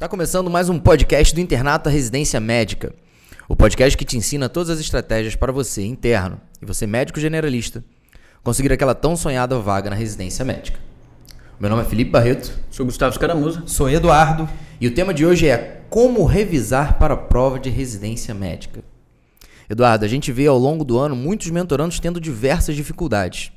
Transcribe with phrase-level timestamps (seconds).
[0.00, 2.94] Está começando mais um podcast do Internato Residência Médica.
[3.46, 7.84] O podcast que te ensina todas as estratégias para você, interno, e você, médico generalista,
[8.42, 10.80] conseguir aquela tão sonhada vaga na residência médica.
[11.60, 12.50] Meu nome é Felipe Barreto.
[12.70, 13.62] Sou Gustavo Escaramuza.
[13.66, 14.48] Sou Eduardo.
[14.80, 18.82] E o tema de hoje é como revisar para a prova de residência médica.
[19.68, 23.52] Eduardo, a gente vê ao longo do ano muitos mentorandos tendo diversas dificuldades.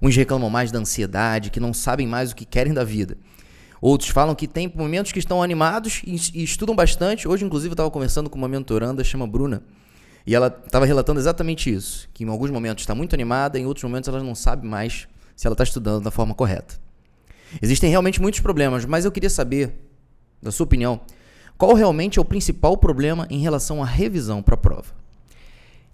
[0.00, 3.16] Uns reclamam mais da ansiedade, que não sabem mais o que querem da vida.
[3.80, 7.28] Outros falam que tem momentos que estão animados e, estudam bastante.
[7.28, 9.62] Hoje, inclusive, eu estava conversando com uma mentoranda, chama Bruna,
[10.26, 13.84] e ela estava relatando exatamente isso: que em alguns momentos está muito animada, em outros
[13.84, 15.06] momentos ela não sabe mais
[15.36, 16.74] se ela está estudando da forma correta.
[17.62, 19.72] Existem realmente muitos problemas, mas eu queria saber,
[20.42, 21.00] da sua opinião,
[21.56, 24.94] qual realmente é o principal problema em relação à revisão para a prova?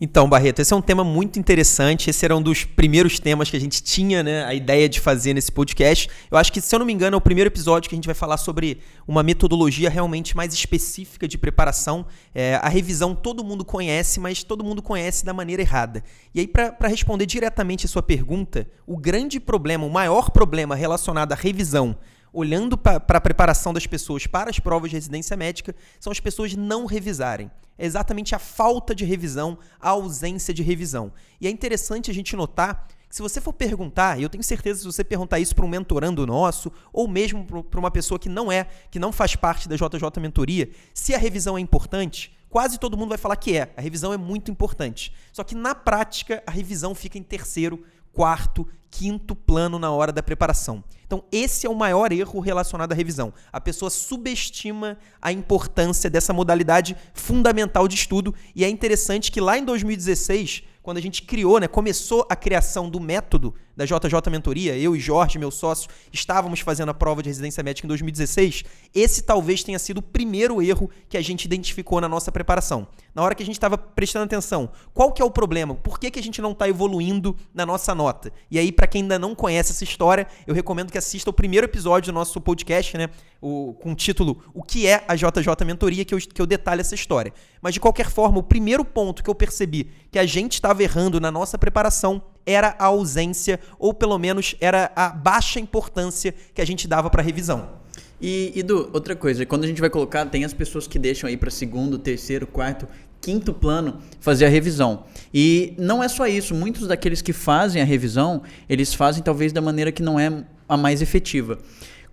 [0.01, 2.11] Então, Barreto, esse é um tema muito interessante.
[2.11, 5.35] Esse era um dos primeiros temas que a gente tinha, né, a ideia de fazer
[5.35, 6.11] nesse podcast.
[6.31, 8.07] Eu acho que, se eu não me engano, é o primeiro episódio que a gente
[8.07, 12.05] vai falar sobre uma metodologia realmente mais específica de preparação.
[12.35, 16.03] É, a revisão todo mundo conhece, mas todo mundo conhece da maneira errada.
[16.35, 21.33] E aí, para responder diretamente a sua pergunta, o grande problema, o maior problema relacionado
[21.33, 21.97] à revisão
[22.35, 26.55] olhando para a preparação das pessoas para as provas de residência médica, são as pessoas
[26.55, 27.51] não revisarem.
[27.79, 31.13] É exatamente a falta de revisão, a ausência de revisão.
[31.41, 34.81] E é interessante a gente notar que se você for perguntar, e eu tenho certeza
[34.81, 38.51] se você perguntar isso para um mentorando nosso, ou mesmo para uma pessoa que não
[38.51, 42.97] é, que não faz parte da JJ Mentoria, se a revisão é importante, quase todo
[42.97, 43.73] mundo vai falar que é.
[43.77, 45.13] A revisão é muito importante.
[45.33, 50.23] Só que na prática, a revisão fica em terceiro, quarto, quinto plano na hora da
[50.23, 50.83] preparação.
[51.05, 53.33] Então, esse é o maior erro relacionado à revisão.
[53.53, 59.59] A pessoa subestima a importância dessa modalidade fundamental de estudo e é interessante que lá
[59.59, 64.77] em 2016 quando a gente criou, né, começou a criação do método da JJ Mentoria,
[64.77, 69.23] eu e Jorge, meu sócio, estávamos fazendo a prova de residência médica em 2016, esse
[69.23, 72.87] talvez tenha sido o primeiro erro que a gente identificou na nossa preparação.
[73.15, 75.75] Na hora que a gente estava prestando atenção, qual que é o problema?
[75.75, 78.33] Por que, que a gente não está evoluindo na nossa nota?
[78.51, 81.67] E aí, para quem ainda não conhece essa história, eu recomendo que assista o primeiro
[81.67, 83.09] episódio do nosso podcast, né,
[83.41, 86.81] o, com o título O que é a JJ Mentoria, que eu, que eu detalho
[86.81, 87.33] essa história.
[87.61, 91.21] Mas de qualquer forma, o primeiro ponto que eu percebi que a gente estava errando
[91.21, 96.65] na nossa preparação era a ausência, ou pelo menos era a baixa importância que a
[96.65, 97.85] gente dava para a revisão.
[98.21, 101.37] E, Edu, outra coisa, quando a gente vai colocar, tem as pessoas que deixam aí
[101.37, 102.87] para segundo, terceiro, quarto,
[103.21, 105.05] quinto plano fazer a revisão.
[105.33, 109.61] E não é só isso, muitos daqueles que fazem a revisão, eles fazem talvez da
[109.61, 111.59] maneira que não é a mais efetiva.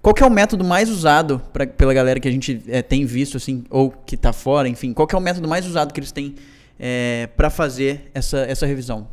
[0.02, 3.38] Qual é o método mais usado pra, pela galera que a gente é, tem visto,
[3.38, 6.36] assim, ou que está fora, enfim, qual é o método mais usado que eles têm
[6.80, 9.08] é, para fazer essa, essa revisão?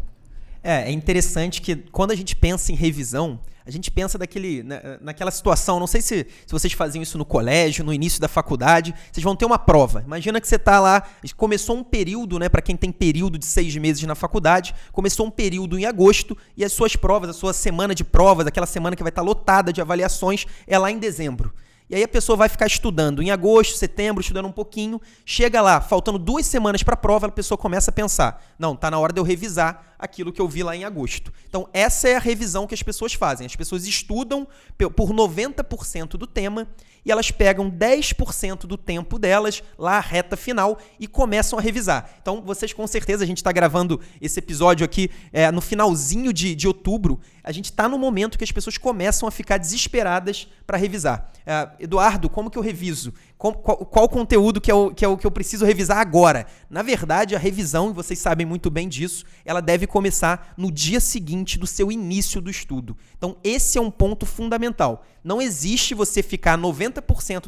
[0.63, 4.81] É, é interessante que quando a gente pensa em revisão, a gente pensa daquele, na,
[4.99, 5.79] naquela situação.
[5.79, 8.95] Não sei se, se vocês faziam isso no colégio, no início da faculdade.
[9.13, 10.03] Vocês vão ter uma prova.
[10.07, 11.03] Imagina que você está lá,
[11.37, 12.49] começou um período, né?
[12.49, 16.65] Para quem tem período de seis meses na faculdade, começou um período em agosto e
[16.65, 19.71] as suas provas, a sua semana de provas, aquela semana que vai estar tá lotada
[19.71, 21.53] de avaliações, é lá em dezembro.
[21.91, 25.01] E aí a pessoa vai ficar estudando em agosto, setembro, estudando um pouquinho.
[25.25, 28.91] Chega lá, faltando duas semanas para a prova, a pessoa começa a pensar: não, tá
[28.91, 31.33] na hora de eu revisar aquilo que eu vi lá em agosto.
[31.49, 33.47] Então, essa é a revisão que as pessoas fazem.
[33.47, 34.47] As pessoas estudam
[34.95, 36.69] por 90% do tema
[37.05, 42.11] e elas pegam 10% do tempo delas, lá a reta final, e começam a revisar.
[42.21, 46.55] Então, vocês com certeza, a gente está gravando esse episódio aqui é, no finalzinho de,
[46.55, 50.77] de outubro, a gente está no momento que as pessoas começam a ficar desesperadas para
[50.77, 51.31] revisar.
[51.47, 53.15] É, Eduardo, como que eu reviso?
[53.39, 56.47] Qual, qual, qual conteúdo que é, o, que é o que eu preciso revisar agora?
[56.69, 61.01] Na verdade, a revisão, e vocês sabem muito bem disso, ela deve começar no dia
[61.01, 62.97] seguinte do seu início do estudo.
[63.17, 65.07] Então, esse é um ponto fundamental.
[65.25, 66.98] Não existe você ficar 90%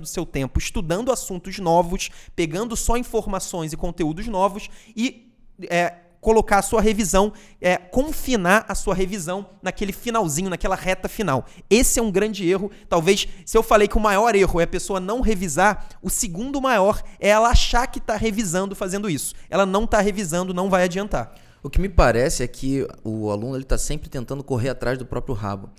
[0.01, 5.33] do seu tempo estudando assuntos novos, pegando só informações e conteúdos novos e
[5.69, 11.47] é, colocar a sua revisão, é, confinar a sua revisão naquele finalzinho, naquela reta final.
[11.69, 12.71] Esse é um grande erro.
[12.89, 16.61] Talvez, se eu falei que o maior erro é a pessoa não revisar, o segundo
[16.61, 19.35] maior é ela achar que está revisando fazendo isso.
[19.49, 21.35] Ela não está revisando, não vai adiantar.
[21.63, 25.35] O que me parece é que o aluno está sempre tentando correr atrás do próprio
[25.35, 25.71] rabo.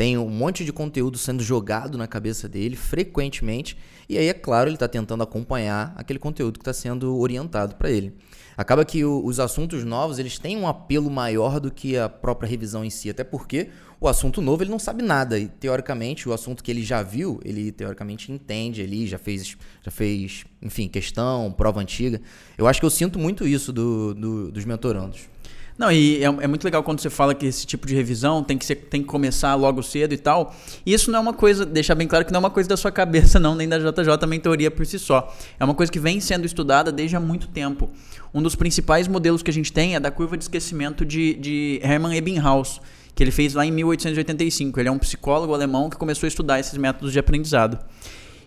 [0.00, 3.76] Tem um monte de conteúdo sendo jogado na cabeça dele frequentemente,
[4.08, 7.90] e aí, é claro, ele está tentando acompanhar aquele conteúdo que está sendo orientado para
[7.90, 8.14] ele.
[8.56, 12.48] Acaba que o, os assuntos novos eles têm um apelo maior do que a própria
[12.48, 13.68] revisão em si, até porque
[14.00, 17.38] o assunto novo ele não sabe nada e teoricamente o assunto que ele já viu
[17.44, 22.22] ele teoricamente entende ali já fez já fez enfim questão prova antiga.
[22.56, 25.28] Eu acho que eu sinto muito isso do, do dos mentorandos
[25.80, 28.58] Não, e é, é, muito legal quando você fala que esse tipo de revisão tem
[28.58, 30.54] que, ser, tem que começar logo cedo e tal.
[30.84, 32.76] E isso não é uma coisa, deixar bem claro que não é uma coisa da
[32.76, 35.34] sua cabeça, não, nem da JJ Mentoria por si só.
[35.58, 37.88] É uma coisa que vem sendo estudada desde há muito tempo.
[38.34, 41.80] Um dos principais modelos que a gente tem é da curva de esquecimento de, de
[41.82, 42.78] Hermann Ebbinghaus,
[43.14, 44.78] que ele fez lá em 1885.
[44.78, 47.78] Ele é um psicólogo alemão que começou a estudar esses métodos de aprendizado.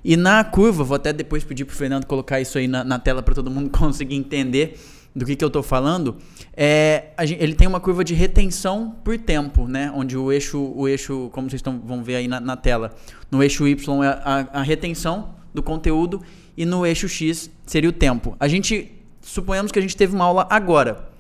[0.05, 2.99] E na curva, vou até depois pedir para o Fernando colocar isso aí na, na
[2.99, 4.77] tela para todo mundo conseguir entender
[5.15, 6.17] do que, que eu estou falando,
[6.55, 9.91] é, gente, ele tem uma curva de retenção por tempo, né?
[9.95, 12.95] Onde o eixo, o eixo como vocês tão, vão ver aí na, na tela,
[13.29, 16.21] no eixo Y é a, a, retenção do conteúdo
[16.57, 18.35] e no eixo X seria o tempo.
[18.39, 21.11] A gente, suponhamos que a gente teve uma aula agora.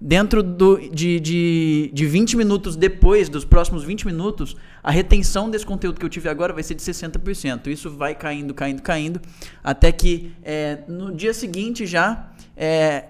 [0.00, 5.64] Dentro do, de, de, de 20 minutos depois, dos próximos 20 minutos, a retenção desse
[5.64, 7.68] conteúdo que eu tive agora vai ser de 60%.
[7.68, 9.20] Isso vai caindo, caindo, caindo,
[9.62, 13.04] até que é, no dia seguinte já é,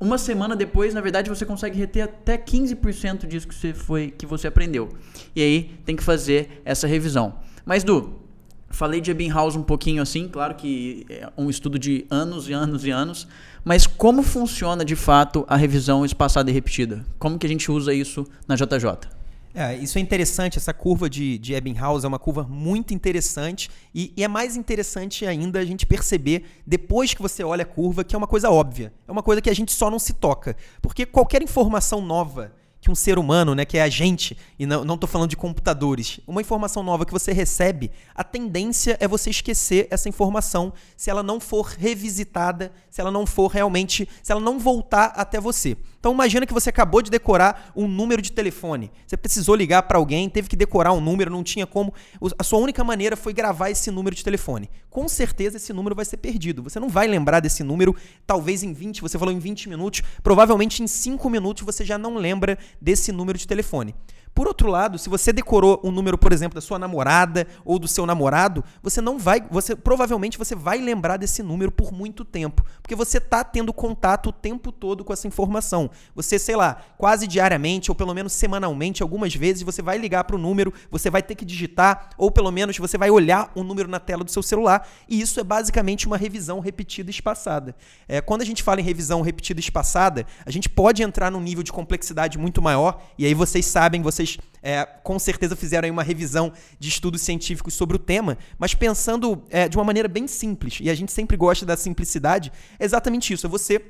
[0.00, 4.26] uma semana depois, na verdade, você consegue reter até 15% disso que você foi que
[4.26, 4.90] você aprendeu.
[5.34, 7.34] E aí tem que fazer essa revisão.
[7.64, 8.20] Mas Du,
[8.68, 12.84] falei de Ebbinghaus um pouquinho assim, claro que é um estudo de anos e anos
[12.84, 13.26] e anos,
[13.64, 17.04] mas como funciona de fato a revisão espaçada e repetida?
[17.18, 19.13] Como que a gente usa isso na JJ?
[19.56, 24.12] É, isso é interessante, essa curva de, de Ebbinghaus é uma curva muito interessante e,
[24.16, 28.16] e, é mais interessante ainda a gente perceber, depois que você olha a curva, que
[28.16, 30.56] é uma coisa óbvia, é uma coisa que a gente só não se toca.
[30.82, 32.52] Porque qualquer informação nova
[32.84, 36.20] que um ser humano, né, que é a gente, e não estou falando de computadores,
[36.26, 41.22] uma informação nova que você recebe, a tendência é você esquecer essa informação se ela
[41.22, 45.78] não for revisitada, se ela não for realmente, se ela não voltar até você.
[45.98, 48.92] Então imagina que você acabou de decorar um número de telefone.
[49.06, 51.94] Você precisou ligar para alguém, teve que decorar um número, não tinha como.
[52.38, 54.68] A sua única maneira foi gravar esse número de telefone.
[54.94, 56.62] Com certeza esse número vai ser perdido.
[56.62, 60.84] Você não vai lembrar desse número, talvez em 20, você falou em 20 minutos, provavelmente
[60.84, 63.92] em 5 minutos você já não lembra desse número de telefone.
[64.34, 67.86] Por outro lado, se você decorou um número, por exemplo, da sua namorada ou do
[67.86, 72.64] seu namorado, você não vai, você provavelmente você vai lembrar desse número por muito tempo,
[72.82, 75.88] porque você está tendo contato o tempo todo com essa informação.
[76.16, 80.34] Você, sei lá, quase diariamente ou pelo menos semanalmente, algumas vezes você vai ligar para
[80.34, 83.64] o número, você vai ter que digitar ou pelo menos você vai olhar o um
[83.64, 87.76] número na tela do seu celular e isso é basicamente uma revisão repetida e espaçada.
[88.08, 91.40] É, quando a gente fala em revisão repetida e espaçada, a gente pode entrar num
[91.40, 95.86] nível de complexidade muito maior e aí vocês sabem, vocês vocês é, com certeza fizeram
[95.86, 100.08] aí uma revisão de estudos científicos sobre o tema, mas pensando é, de uma maneira
[100.08, 103.82] bem simples, e a gente sempre gosta da simplicidade, é exatamente isso: é você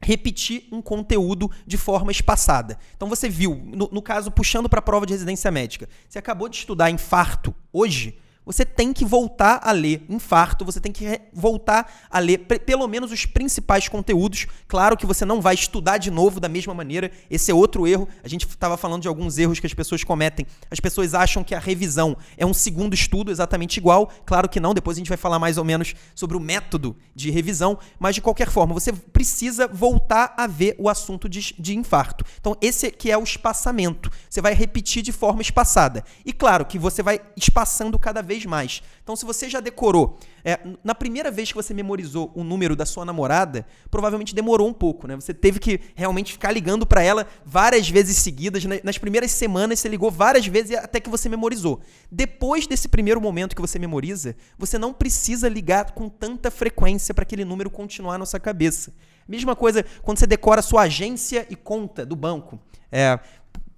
[0.00, 2.78] repetir um conteúdo de forma espaçada.
[2.96, 6.48] Então você viu, no, no caso, puxando para a prova de residência médica, você acabou
[6.48, 12.06] de estudar infarto hoje você tem que voltar a ler infarto, você tem que voltar
[12.10, 14.46] a ler pelo menos os principais conteúdos.
[14.68, 18.08] Claro que você não vai estudar de novo da mesma maneira, esse é outro erro.
[18.22, 20.46] A gente estava falando de alguns erros que as pessoas cometem.
[20.70, 24.10] As pessoas acham que a revisão é um segundo estudo exatamente igual.
[24.26, 27.30] Claro que não, depois a gente vai falar mais ou menos sobre o método de
[27.30, 32.24] revisão, mas de qualquer forma, você precisa voltar a ver o assunto de, de infarto.
[32.40, 34.10] Então, esse que é o espaçamento.
[34.28, 36.04] Você vai repetir de forma espaçada.
[36.24, 38.82] E claro que você vai espaçando cada vez vez mais.
[39.02, 42.84] Então, se você já decorou, é, na primeira vez que você memorizou o número da
[42.84, 45.14] sua namorada, provavelmente demorou um pouco, né?
[45.14, 48.64] Você teve que realmente ficar ligando para ela várias vezes seguidas.
[48.82, 51.80] Nas primeiras semanas, você ligou várias vezes até que você memorizou.
[52.10, 57.22] Depois desse primeiro momento que você memoriza, você não precisa ligar com tanta frequência para
[57.22, 58.92] aquele número continuar na sua cabeça.
[59.26, 62.58] Mesma coisa quando você decora sua agência e conta do banco.
[62.92, 63.18] É,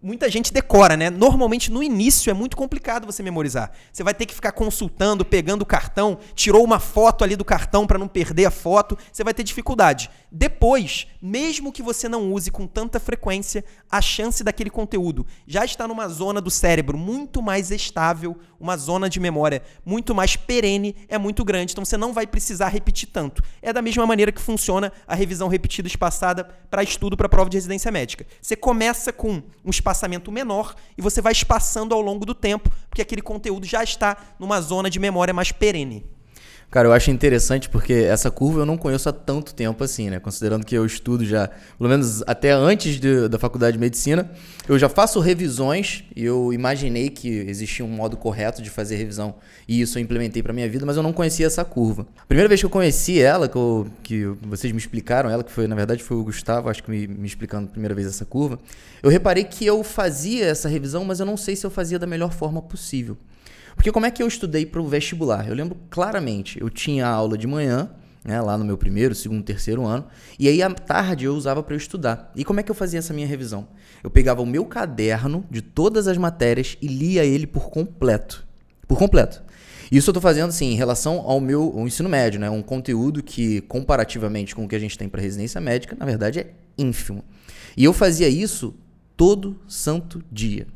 [0.06, 1.10] muita gente decora, né?
[1.10, 3.72] Normalmente no início é muito complicado você memorizar.
[3.92, 7.88] Você vai ter que ficar consultando, pegando o cartão, tirou uma foto ali do cartão
[7.88, 10.08] para não perder a foto, você vai ter dificuldade.
[10.30, 15.88] Depois, mesmo que você não use com tanta frequência, a chance daquele conteúdo já está
[15.88, 21.18] numa zona do cérebro muito mais estável, uma zona de memória muito mais perene, é
[21.18, 21.72] muito grande.
[21.72, 23.42] Então você não vai precisar repetir tanto.
[23.60, 27.56] É da mesma maneira que funciona a revisão repetida espaçada para estudo para prova de
[27.56, 28.24] residência médica.
[28.40, 33.02] Você começa com um espaçamento menor e você vai espaçando ao longo do tempo, porque
[33.02, 36.15] aquele conteúdo já está numa zona de memória mais perene.
[36.70, 40.18] Cara, eu acho interessante porque essa curva eu não conheço há tanto tempo assim, né?
[40.18, 44.28] Considerando que eu estudo já, pelo menos até antes de, da faculdade de medicina,
[44.68, 49.36] eu já faço revisões e eu imaginei que existia um modo correto de fazer revisão
[49.66, 52.06] e isso eu implementei para minha vida, mas eu não conhecia essa curva.
[52.18, 55.52] A primeira vez que eu conheci ela, que, eu, que vocês me explicaram ela, que
[55.52, 58.24] foi, na verdade, foi o Gustavo, acho que me, me explicando a primeira vez essa
[58.24, 58.58] curva,
[59.02, 62.06] eu reparei que eu fazia essa revisão, mas eu não sei se eu fazia da
[62.06, 63.16] melhor forma possível.
[63.76, 65.46] Porque como é que eu estudei para o vestibular?
[65.46, 67.90] Eu lembro claramente, eu tinha aula de manhã,
[68.24, 70.06] né, lá no meu primeiro, segundo, terceiro ano.
[70.38, 72.32] E aí à tarde eu usava para estudar.
[72.34, 73.68] E como é que eu fazia essa minha revisão?
[74.02, 78.44] Eu pegava o meu caderno de todas as matérias e lia ele por completo.
[78.88, 79.44] Por completo.
[79.92, 82.50] Isso eu estou fazendo assim, em relação ao meu ao ensino médio, né?
[82.50, 86.40] Um conteúdo que, comparativamente com o que a gente tem para residência médica, na verdade
[86.40, 87.22] é ínfimo.
[87.76, 88.74] E eu fazia isso
[89.16, 90.66] todo santo dia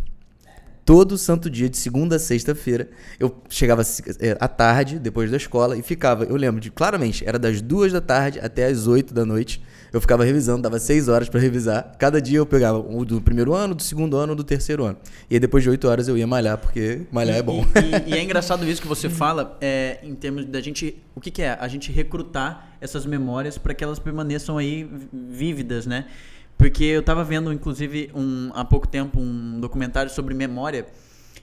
[0.91, 2.89] todo santo dia, de segunda a sexta-feira.
[3.17, 3.81] Eu chegava
[4.19, 7.93] é, à tarde, depois da escola, e ficava, eu lembro de claramente, era das duas
[7.93, 9.63] da tarde até as oito da noite.
[9.93, 11.93] Eu ficava revisando, dava seis horas para revisar.
[11.97, 14.99] Cada dia eu pegava o do primeiro ano, do segundo ano, do terceiro ano.
[15.31, 17.65] E aí depois de oito horas eu ia malhar, porque malhar e, é bom.
[18.07, 21.01] E, e, é engraçado isso que você fala, é, em termos da gente.
[21.15, 21.57] O que, que é?
[21.61, 26.07] A gente recrutar essas memórias para que elas permaneçam aí vívidas, né?
[26.61, 30.87] Porque eu estava vendo, inclusive, um, há pouco tempo, um documentário sobre memória.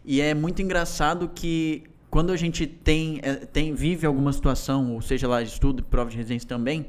[0.05, 5.01] E é muito engraçado que quando a gente tem, é, tem vive alguma situação, ou
[5.01, 6.85] seja lá, estudo, prova de residência também,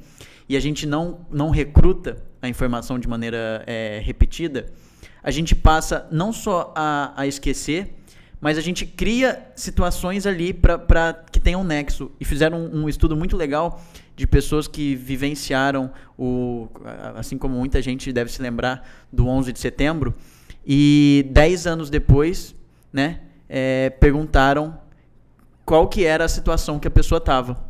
[0.47, 4.75] e a gente não, não recruta a informação de maneira é, repetida,
[5.23, 7.94] a gente passa não só a, a esquecer,
[8.42, 12.12] mas a gente cria situações ali para que tenham um nexo.
[12.20, 13.82] E fizeram um, um estudo muito legal
[14.18, 16.68] de pessoas que vivenciaram o,
[17.14, 20.12] assim como muita gente deve se lembrar do 11 de setembro,
[20.66, 22.52] e dez anos depois,
[22.92, 24.76] né, é, perguntaram
[25.64, 27.64] qual que era a situação que a pessoa estava.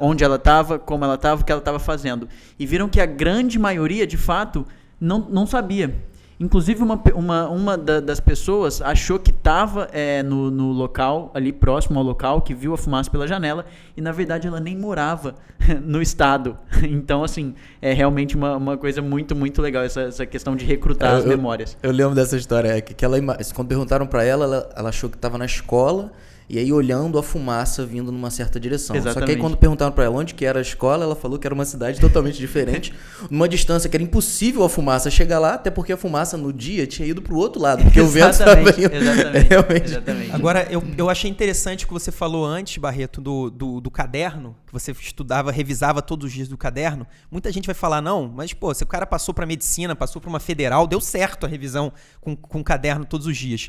[0.00, 2.26] Onde ela estava, como ela estava, o que ela estava fazendo.
[2.58, 4.66] E viram que a grande maioria, de fato,
[4.98, 5.94] não, não sabia.
[6.38, 11.50] Inclusive, uma, uma, uma da, das pessoas achou que estava é, no, no local, ali
[11.50, 13.64] próximo ao local, que viu a fumaça pela janela,
[13.96, 15.34] e na verdade ela nem morava
[15.82, 16.56] no estado.
[16.86, 21.12] Então, assim, é realmente uma, uma coisa muito, muito legal essa, essa questão de recrutar
[21.12, 21.76] eu, as memórias.
[21.82, 23.18] Eu, eu lembro dessa história, é que, que ela,
[23.54, 26.12] quando perguntaram para ela, ela, ela achou que estava na escola
[26.48, 28.94] e aí olhando a fumaça vindo numa certa direção.
[28.94, 29.20] Exatamente.
[29.20, 31.46] Só que aí quando perguntaram para ela onde que era a escola, ela falou que
[31.46, 32.94] era uma cidade totalmente diferente,
[33.28, 36.86] numa distância que era impossível a fumaça chegar lá, até porque a fumaça no dia
[36.86, 38.68] tinha ido para o outro lado, porque o vento estava indo.
[38.68, 39.84] Exatamente, realmente.
[39.84, 40.32] exatamente.
[40.32, 44.56] Agora, eu, eu achei interessante o que você falou antes, Barreto, do, do, do, caderno,
[44.66, 47.06] que você estudava, revisava todos os dias do caderno.
[47.30, 50.28] Muita gente vai falar, não, mas, pô, se o cara passou para medicina, passou para
[50.28, 53.68] uma federal, deu certo a revisão com, com caderno todos os dias.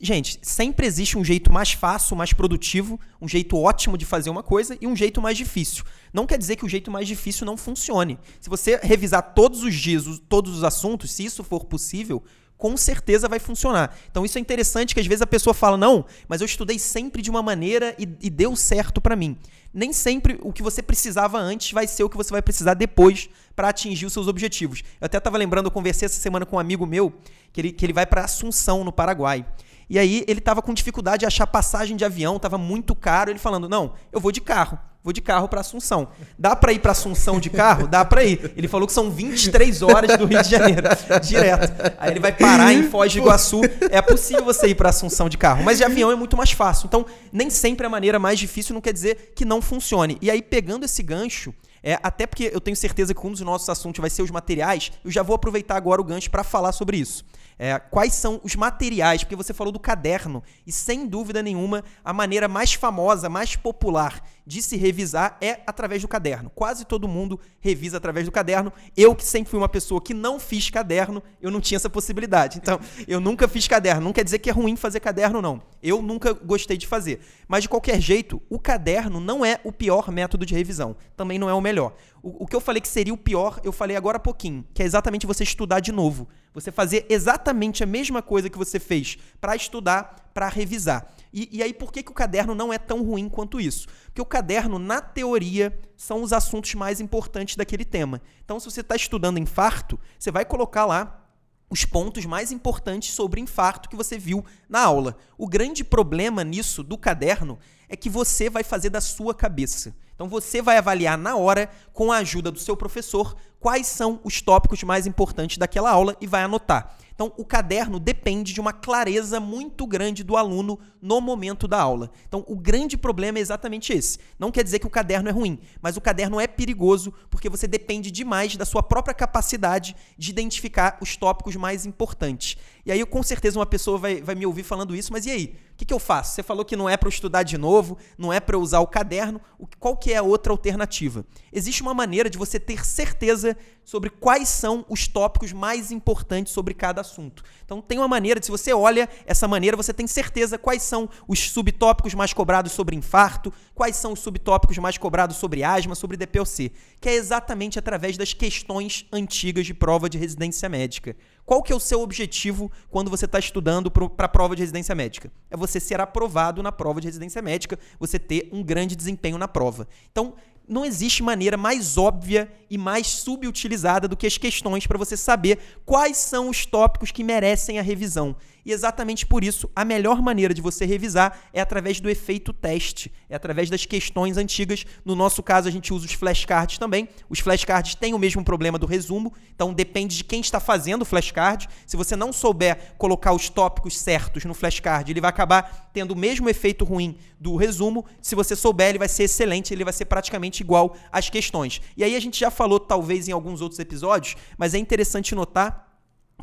[0.00, 4.42] Gente, sempre existe um jeito mais fácil, mais produtivo, um jeito ótimo de fazer uma
[4.42, 5.84] coisa e um jeito mais difícil.
[6.12, 8.18] Não quer dizer que o jeito mais difícil não funcione.
[8.40, 12.22] Se você revisar todos os dias todos os assuntos, se isso for possível,
[12.56, 13.96] com certeza vai funcionar.
[14.10, 17.20] Então isso é interessante que às vezes a pessoa fala: "Não, mas eu estudei sempre
[17.20, 19.36] de uma maneira e, e deu certo para mim".
[19.72, 23.28] Nem sempre o que você precisava antes vai ser o que você vai precisar depois
[23.56, 24.82] para atingir os seus objetivos.
[25.00, 27.12] Eu até estava lembrando, eu conversei essa semana com um amigo meu
[27.52, 29.44] que ele, que ele vai para Assunção, no Paraguai.
[29.88, 33.30] E aí ele estava com dificuldade de achar passagem de avião, estava muito caro.
[33.30, 34.78] Ele falando: Não, eu vou de carro.
[35.04, 36.08] Vou de carro para Assunção.
[36.38, 37.86] Dá para ir para Assunção de carro?
[37.86, 38.54] Dá para ir.
[38.56, 40.82] Ele falou que são 23 horas do Rio de Janeiro,
[41.22, 41.94] direto.
[41.98, 43.60] Aí ele vai parar em Foz do Iguaçu.
[43.90, 46.86] É possível você ir para Assunção de carro, mas de avião é muito mais fácil.
[46.86, 50.16] Então, nem sempre a maneira mais difícil não quer dizer que não funcione.
[50.22, 53.68] E aí, pegando esse gancho, é, até porque eu tenho certeza que um dos nossos
[53.68, 56.96] assuntos vai ser os materiais, eu já vou aproveitar agora o gancho para falar sobre
[56.96, 57.22] isso.
[57.66, 59.24] É, quais são os materiais?
[59.24, 64.22] Porque você falou do caderno, e sem dúvida nenhuma, a maneira mais famosa, mais popular
[64.46, 66.50] de se revisar é através do caderno.
[66.54, 68.72] Quase todo mundo revisa através do caderno.
[68.96, 72.58] Eu, que sempre fui uma pessoa que não fiz caderno, eu não tinha essa possibilidade.
[72.58, 74.02] Então, eu nunca fiz caderno.
[74.02, 75.62] Não quer dizer que é ruim fazer caderno, não.
[75.82, 77.20] Eu nunca gostei de fazer.
[77.48, 80.96] Mas, de qualquer jeito, o caderno não é o pior método de revisão.
[81.16, 81.94] Também não é o melhor.
[82.22, 84.82] O, o que eu falei que seria o pior, eu falei agora há pouquinho, que
[84.82, 86.28] é exatamente você estudar de novo.
[86.52, 91.14] Você fazer exatamente a mesma coisa que você fez para estudar, para revisar.
[91.32, 93.86] E, e, aí, por que, que o caderno não é tão ruim quanto isso?
[94.06, 98.20] Porque o caderno, na teoria, são os assuntos mais importantes daquele tema.
[98.44, 101.24] Então, se você está estudando infarto, você vai colocar lá
[101.70, 105.16] os pontos mais importantes sobre infarto que você viu na aula.
[105.38, 109.94] O grande problema nisso do caderno é que você vai fazer da sua cabeça.
[110.14, 114.40] Então você vai avaliar na hora, com a ajuda do seu professor, quais são os
[114.40, 116.96] tópicos mais importantes daquela aula e vai anotar.
[117.14, 122.10] Então, o caderno depende de uma clareza muito grande do aluno no momento da aula.
[122.26, 124.18] Então, o grande problema é exatamente esse.
[124.36, 127.68] Não quer dizer que o caderno é ruim, mas o caderno é perigoso porque você
[127.68, 132.56] depende demais da sua própria capacidade de identificar os tópicos mais importantes.
[132.86, 135.56] E aí, com certeza, uma pessoa vai, vai me ouvir falando isso, mas e aí?
[135.74, 136.34] O que, que eu faço?
[136.34, 138.78] Você falou que não é para eu estudar de novo, não é para eu usar
[138.78, 139.40] o caderno.
[139.58, 141.26] O, qual que é a outra alternativa?
[141.52, 146.74] Existe uma maneira de você ter certeza sobre quais são os tópicos mais importantes sobre
[146.74, 147.42] cada assunto.
[147.64, 151.40] Então tem uma maneira, se você olha essa maneira, você tem certeza quais são os
[151.50, 156.70] subtópicos mais cobrados sobre infarto, quais são os subtópicos mais cobrados sobre asma, sobre DPOC,
[157.00, 161.16] que é exatamente através das questões antigas de prova de residência médica.
[161.44, 164.94] Qual que é o seu objetivo quando você está estudando para a prova de residência
[164.94, 165.30] médica?
[165.50, 169.46] É você ser aprovado na prova de residência médica, você ter um grande desempenho na
[169.46, 169.86] prova.
[170.10, 170.34] Então,
[170.66, 175.58] não existe maneira mais óbvia e mais subutilizada do que as questões para você saber
[175.84, 178.34] quais são os tópicos que merecem a revisão.
[178.64, 183.12] E exatamente por isso, a melhor maneira de você revisar é através do efeito teste,
[183.28, 184.86] é através das questões antigas.
[185.04, 187.08] No nosso caso, a gente usa os flashcards também.
[187.28, 191.04] Os flashcards têm o mesmo problema do resumo, então depende de quem está fazendo o
[191.04, 191.68] flashcard.
[191.86, 196.16] Se você não souber colocar os tópicos certos no flashcard, ele vai acabar tendo o
[196.16, 198.06] mesmo efeito ruim do resumo.
[198.22, 201.80] Se você souber, ele vai ser excelente, ele vai ser praticamente igual às questões.
[201.96, 205.83] E aí a gente já falou, talvez, em alguns outros episódios, mas é interessante notar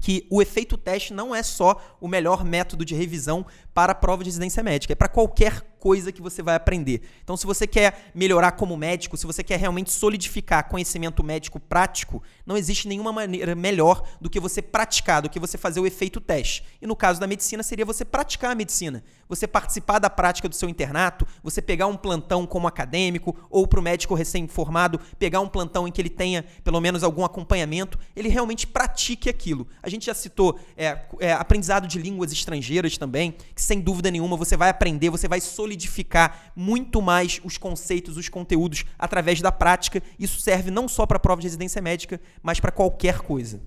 [0.02, 4.24] que o efeito teste não é só o melhor método de revisão para a prova
[4.24, 7.02] de residência médica, é para qualquer coisa que você vai aprender.
[7.24, 12.22] Então, se você quer melhorar como médico, se você quer realmente solidificar conhecimento médico prático,
[12.46, 16.22] não existe nenhuma maneira melhor do que você praticar, do que você fazer o efeito
[16.22, 16.64] teste.
[16.80, 19.04] E no caso da medicina, seria você praticar a medicina.
[19.28, 23.80] Você participar da prática do seu internato, você pegar um plantão como acadêmico, ou para
[23.80, 28.30] o médico recém-formado, pegar um plantão em que ele tenha pelo menos algum acompanhamento, ele
[28.30, 29.68] realmente pratique aquilo.
[29.82, 34.38] A gente já citou é, é, aprendizado de línguas estrangeiras também, que sem dúvida nenhuma
[34.38, 39.52] você vai aprender, você vai solidificar solidificar muito mais os conceitos, os conteúdos através da
[39.52, 40.02] prática.
[40.20, 43.62] Isso serve não só para a prova de residência médica, mas para qualquer coisa.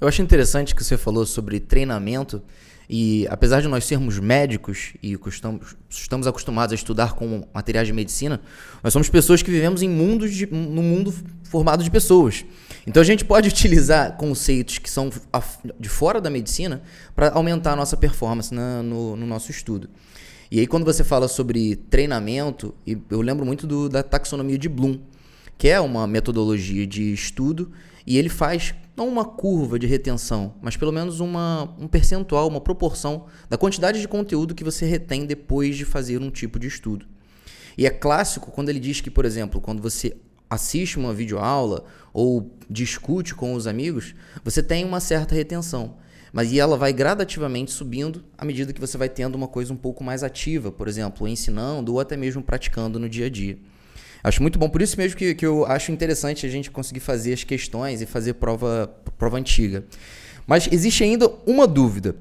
[0.00, 2.42] Eu acho interessante que você falou sobre treinamento.
[2.92, 5.16] E apesar de nós sermos médicos e
[5.88, 8.40] estamos acostumados a estudar com materiais de medicina,
[8.82, 12.44] nós somos pessoas que vivemos em mundos de, num mundo formado de pessoas.
[12.84, 15.08] Então a gente pode utilizar conceitos que são
[15.78, 16.82] de fora da medicina
[17.14, 19.88] para aumentar a nossa performance na, no, no nosso estudo.
[20.50, 22.74] E aí, quando você fala sobre treinamento,
[23.08, 24.98] eu lembro muito do, da taxonomia de Bloom,
[25.56, 27.70] que é uma metodologia de estudo,
[28.04, 32.60] e ele faz não uma curva de retenção, mas pelo menos uma, um percentual, uma
[32.60, 37.06] proporção da quantidade de conteúdo que você retém depois de fazer um tipo de estudo.
[37.78, 40.16] E é clássico quando ele diz que, por exemplo, quando você
[40.50, 45.96] assiste uma videoaula ou discute com os amigos, você tem uma certa retenção.
[46.32, 49.76] Mas e ela vai gradativamente subindo à medida que você vai tendo uma coisa um
[49.76, 53.58] pouco mais ativa, por exemplo, ensinando ou até mesmo praticando no dia a dia.
[54.22, 57.32] Acho muito bom, por isso mesmo que, que eu acho interessante a gente conseguir fazer
[57.32, 59.84] as questões e fazer prova, prova antiga.
[60.46, 62.14] Mas existe ainda uma dúvida.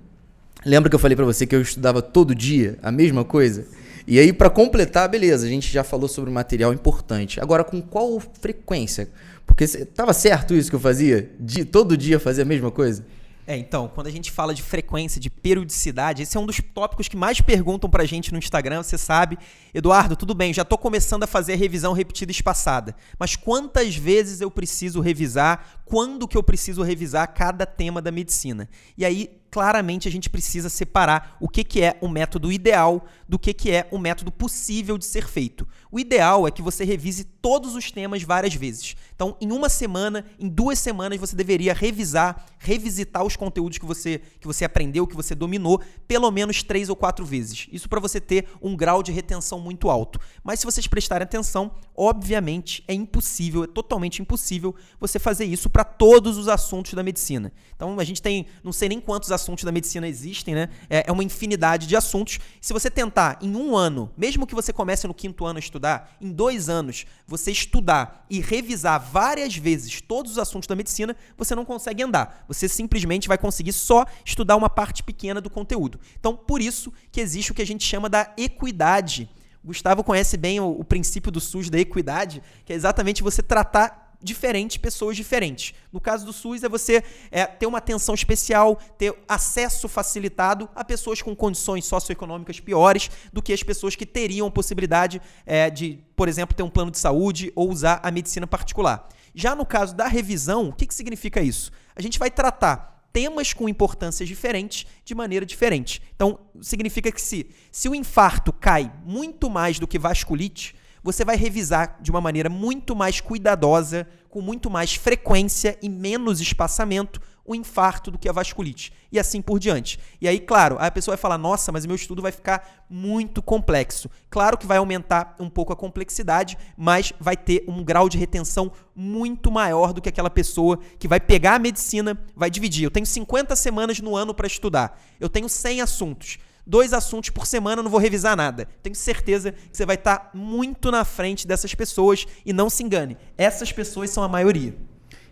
[0.65, 3.65] Lembra que eu falei para você que eu estudava todo dia a mesma coisa?
[4.07, 7.39] E aí, para completar, beleza, a gente já falou sobre material importante.
[7.39, 9.09] Agora, com qual frequência?
[9.45, 11.29] Porque estava certo isso que eu fazia?
[11.39, 13.05] De todo dia fazer a mesma coisa?
[13.49, 17.07] É, então, quando a gente fala de frequência, de periodicidade, esse é um dos tópicos
[17.07, 19.39] que mais perguntam pra gente no Instagram, você sabe.
[19.73, 22.95] Eduardo, tudo bem, já tô começando a fazer a revisão repetida espaçada.
[23.17, 25.81] Mas quantas vezes eu preciso revisar?
[25.83, 28.69] Quando que eu preciso revisar cada tema da medicina?
[28.95, 33.37] E aí, claramente a gente precisa separar o que, que é o método ideal do
[33.37, 35.67] que, que é o método possível de ser feito.
[35.91, 38.95] O ideal é que você revise todos os temas várias vezes.
[39.15, 44.21] Então, em uma semana, em duas semanas, você deveria revisar, revisitar os conteúdos que você,
[44.39, 47.67] que você aprendeu, que você dominou, pelo menos três ou quatro vezes.
[47.71, 50.19] Isso para você ter um grau de retenção muito alto.
[50.43, 55.83] Mas se vocês prestarem atenção, obviamente é impossível, é totalmente impossível você fazer isso para
[55.83, 57.51] todos os assuntos da medicina.
[57.75, 60.69] Então, a gente tem, não sei nem quantos assuntos da medicina existem, né?
[60.89, 62.39] É, é uma infinidade de assuntos.
[62.61, 66.15] Se você tentar em um ano, mesmo que você comece no quinto ano a estudar,
[66.21, 71.55] em dois anos, você estudar e revisar várias vezes todos os assuntos da medicina, você
[71.55, 72.45] não consegue andar.
[72.47, 75.99] Você simplesmente vai conseguir só estudar uma parte pequena do conteúdo.
[76.19, 79.29] Então, por isso que existe o que a gente chama da equidade.
[79.63, 83.98] Gustavo conhece bem o, o princípio do SUS da equidade, que é exatamente você tratar
[84.21, 85.73] diferentes pessoas diferentes.
[85.91, 90.83] No caso do SUS, é você é, ter uma atenção especial, ter acesso facilitado a
[90.83, 96.27] pessoas com condições socioeconômicas piores do que as pessoas que teriam possibilidade é, de, por
[96.27, 99.07] exemplo, ter um plano de saúde ou usar a medicina particular.
[99.33, 101.71] Já no caso da revisão, o que, que significa isso?
[101.95, 106.01] A gente vai tratar temas com importâncias diferentes de maneira diferente.
[106.15, 111.35] Então, significa que se, se o infarto cai muito mais do que vasculite, você vai
[111.35, 117.55] revisar de uma maneira muito mais cuidadosa, com muito mais frequência e menos espaçamento o
[117.55, 118.93] infarto do que a vasculite.
[119.11, 119.99] E assim por diante.
[120.21, 124.07] E aí, claro, a pessoa vai falar: nossa, mas meu estudo vai ficar muito complexo.
[124.29, 128.71] Claro que vai aumentar um pouco a complexidade, mas vai ter um grau de retenção
[128.95, 132.83] muito maior do que aquela pessoa que vai pegar a medicina, vai dividir.
[132.83, 137.45] Eu tenho 50 semanas no ano para estudar, eu tenho 100 assuntos dois assuntos por
[137.45, 138.67] semana, não vou revisar nada.
[138.81, 143.17] Tenho certeza que você vai estar muito na frente dessas pessoas e não se engane.
[143.37, 144.75] Essas pessoas são a maioria.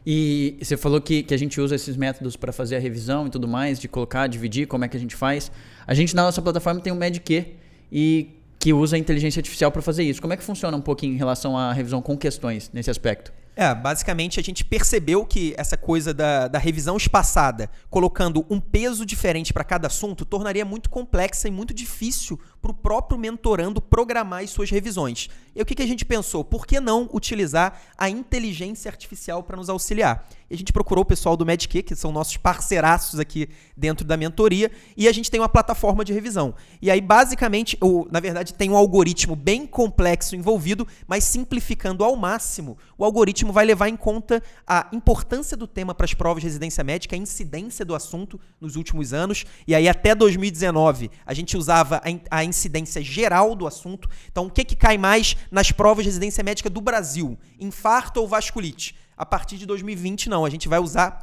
[0.10, 3.30] E você falou que, que a gente usa esses métodos para fazer a revisão e
[3.30, 5.52] tudo mais, de colocar, dividir, como é que a gente faz.
[5.86, 7.46] A gente na nossa plataforma tem o MedQ
[7.92, 10.22] e que usa a inteligência artificial para fazer isso.
[10.22, 13.34] Como é que funciona um pouquinho em relação à revisão com questões nesse aspecto?
[13.60, 19.04] É, basicamente a gente percebeu que essa coisa da, da revisão espaçada, colocando um peso
[19.04, 24.44] diferente para cada assunto, tornaria muito complexa e muito difícil para o próprio mentorando programar
[24.44, 25.28] as suas revisões.
[25.56, 26.44] E o que, que a gente pensou?
[26.44, 30.28] Por que não utilizar a inteligência artificial para nos auxiliar?
[30.50, 34.16] E a gente procurou o pessoal do Medq, que são nossos parceiraços aqui dentro da
[34.16, 36.54] mentoria, e a gente tem uma plataforma de revisão.
[36.82, 42.16] E aí, basicamente, o, na verdade, tem um algoritmo bem complexo envolvido, mas simplificando ao
[42.16, 46.48] máximo, o algoritmo vai levar em conta a importância do tema para as provas de
[46.48, 51.58] residência médica, a incidência do assunto nos últimos anos, e aí até 2019 a gente
[51.58, 54.10] usava a, a incidência geral do assunto.
[54.32, 57.38] Então, o que, que cai mais nas provas de residência médica do Brasil?
[57.60, 58.96] Infarto ou vasculite?
[59.18, 60.46] A partir de 2020, não.
[60.46, 61.20] A gente vai usar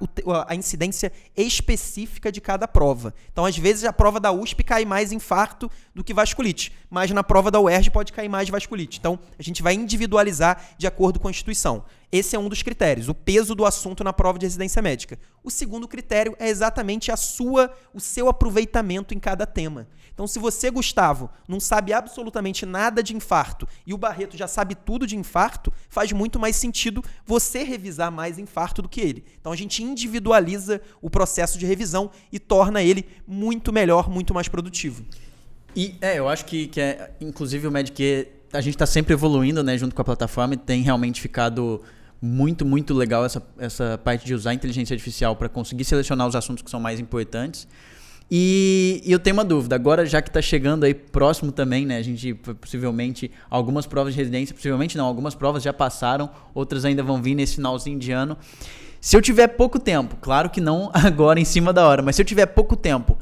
[0.49, 3.15] a incidência específica de cada prova.
[3.33, 7.23] Então, às vezes, a prova da USP cai mais infarto do que vasculite, mas na
[7.23, 8.99] prova da UERJ pode cair mais vasculite.
[8.99, 11.85] Então, a gente vai individualizar de acordo com a instituição.
[12.17, 15.19] Esse é um dos critérios, o peso do assunto na prova de residência médica.
[15.43, 19.89] O segundo critério é exatamente a sua, o seu aproveitamento em cada tema.
[20.13, 24.77] Então, se você, Gustavo, não sabe absolutamente nada de infarto e o Barreto já sabe
[24.77, 29.25] tudo de infarto, faz muito mais sentido você revisar mais infarto do que ele.
[29.41, 34.47] Então, a gente individualiza o processo de revisão e torna ele muito melhor, muito mais
[34.47, 35.05] produtivo.
[35.75, 39.65] E é, eu acho que, que é, inclusive o Medic, a gente está sempre evoluindo,
[39.65, 41.83] né, junto com a plataforma e tem realmente ficado
[42.21, 46.35] muito, muito legal essa, essa parte de usar a inteligência artificial para conseguir selecionar os
[46.35, 47.69] assuntos que são mais importantes.
[48.31, 51.99] E, e, eu tenho uma dúvida, agora já que está chegando aí próximo também, né?
[51.99, 57.03] A gente possivelmente, algumas provas de residência, possivelmente não, algumas provas já passaram, outras ainda
[57.03, 58.37] vão vir nesse finalzinho de ano.
[59.01, 62.23] Se eu tiver pouco tempo, claro que não agora em cima da hora, mas se
[62.23, 63.19] eu tiver pouco tempo,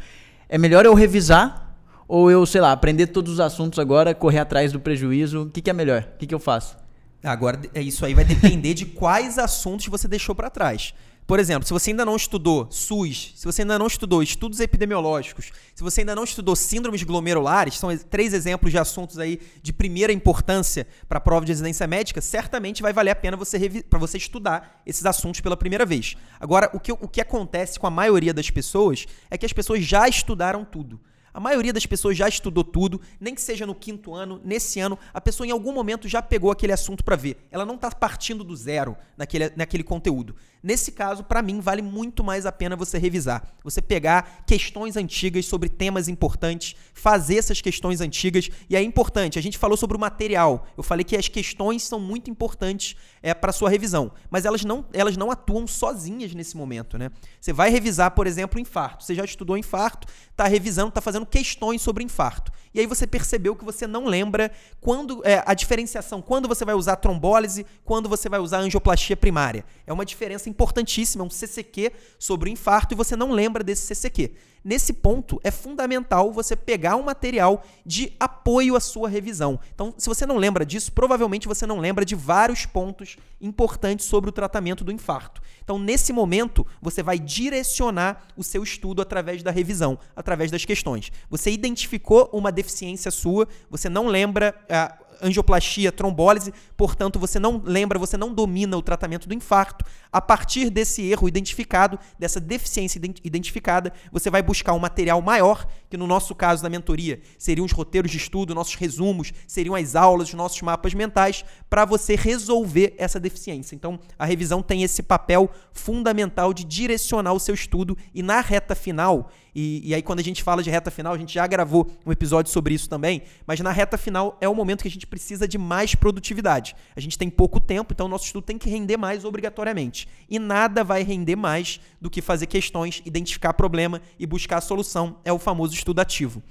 [0.48, 1.76] é melhor eu revisar
[2.06, 5.42] ou eu, sei lá, aprender todos os assuntos agora, correr atrás do prejuízo?
[5.42, 6.06] O que, que é melhor?
[6.14, 6.76] O que, que eu faço?
[7.22, 10.92] Agora, é isso aí vai depender de quais assuntos você deixou para trás.
[11.24, 15.52] Por exemplo, se você ainda não estudou SUS, se você ainda não estudou estudos epidemiológicos,
[15.72, 20.12] se você ainda não estudou síndromes glomerulares, são três exemplos de assuntos aí de primeira
[20.12, 24.18] importância para a prova de residência médica, certamente vai valer a pena você para você
[24.18, 26.16] estudar esses assuntos pela primeira vez.
[26.40, 29.84] Agora, o que, o que acontece com a maioria das pessoas é que as pessoas
[29.84, 31.00] já estudaram tudo.
[31.34, 34.98] A maioria das pessoas já estudou tudo, nem que seja no quinto ano, nesse ano,
[35.14, 37.46] a pessoa em algum momento já pegou aquele assunto para ver.
[37.50, 40.36] Ela não está partindo do zero naquele, naquele conteúdo.
[40.62, 43.42] Nesse caso, para mim, vale muito mais a pena você revisar.
[43.64, 48.48] Você pegar questões antigas sobre temas importantes, fazer essas questões antigas.
[48.70, 50.66] E é importante, a gente falou sobre o material.
[50.76, 54.12] Eu falei que as questões são muito importantes é, para sua revisão.
[54.30, 56.96] Mas elas não, elas não atuam sozinhas nesse momento.
[56.96, 57.10] Né?
[57.40, 59.04] Você vai revisar, por exemplo, o infarto.
[59.04, 62.52] Você já estudou infarto, está revisando, está fazendo questões sobre infarto.
[62.74, 66.74] E aí você percebeu que você não lembra quando é, a diferenciação, quando você vai
[66.74, 69.64] usar trombólise, quando você vai usar angioplastia primária.
[69.86, 73.94] É uma diferença importantíssima, é um CCQ sobre o infarto e você não lembra desse
[73.94, 74.32] CCQ.
[74.64, 79.58] Nesse ponto, é fundamental você pegar um material de apoio à sua revisão.
[79.74, 84.30] Então, se você não lembra disso, provavelmente você não lembra de vários pontos importantes sobre
[84.30, 85.42] o tratamento do infarto.
[85.64, 91.10] Então, nesse momento, você vai direcionar o seu estudo através da revisão, através das questões.
[91.28, 97.98] Você identificou uma deficiência sua, você não lembra ah, angioplastia, trombólise, portanto, você não lembra,
[97.98, 99.84] você não domina o tratamento do infarto.
[100.10, 105.96] A partir desse erro identificado, dessa deficiência identificada, você vai buscar um material maior, que
[105.98, 110.28] no nosso caso da mentoria seriam os roteiros de estudo, nossos resumos, seriam as aulas,
[110.28, 113.74] os nossos mapas mentais, para você resolver essa deficiência.
[113.74, 118.74] Então, a revisão tem esse papel fundamental de direcionar o seu estudo e na reta
[118.74, 121.90] final, e, e, aí, quando a gente fala de reta final, a gente já gravou
[122.06, 125.06] um episódio sobre isso também, mas na reta final é o momento que a gente
[125.06, 126.74] precisa de mais produtividade.
[126.96, 130.08] A gente tem pouco tempo, então o nosso estudo tem que render mais obrigatoriamente.
[130.28, 135.18] E nada vai render mais do que fazer questões, identificar problema e buscar a solução.
[135.22, 136.42] É o famoso estudo ativo.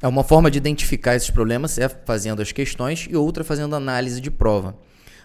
[0.00, 4.20] É uma forma de identificar esses problemas é fazendo as questões e outra fazendo análise
[4.20, 4.76] de prova.